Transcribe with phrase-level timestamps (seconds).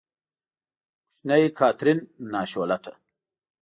[1.11, 1.99] کوچنۍ کاترین،
[2.31, 2.91] ناشولته!